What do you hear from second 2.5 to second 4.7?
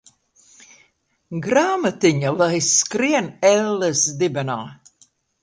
skrien elles dibenā.